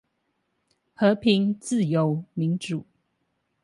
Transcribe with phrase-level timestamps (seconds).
[0.95, 2.87] 和平、自由、民主